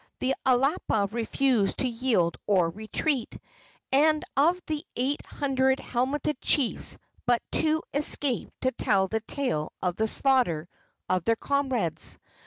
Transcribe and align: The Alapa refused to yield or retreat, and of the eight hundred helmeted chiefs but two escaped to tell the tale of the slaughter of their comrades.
The 0.17 0.33
Alapa 0.47 1.07
refused 1.13 1.77
to 1.77 1.87
yield 1.87 2.35
or 2.47 2.71
retreat, 2.71 3.37
and 3.91 4.23
of 4.35 4.59
the 4.65 4.83
eight 4.95 5.23
hundred 5.27 5.79
helmeted 5.79 6.41
chiefs 6.41 6.97
but 7.27 7.43
two 7.51 7.83
escaped 7.93 8.59
to 8.61 8.71
tell 8.71 9.07
the 9.07 9.19
tale 9.19 9.73
of 9.79 9.97
the 9.97 10.07
slaughter 10.07 10.67
of 11.07 11.23
their 11.25 11.35
comrades. 11.35 12.17